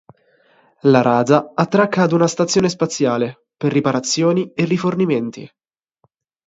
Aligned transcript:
La 0.85 1.03
Raza 1.03 1.51
attracca 1.53 2.01
ad 2.01 2.11
una 2.13 2.25
stazione 2.25 2.69
spaziale 2.69 3.49
per 3.55 3.71
riparazioni 3.71 4.51
e 4.51 4.65
rifornimenti. 4.65 5.47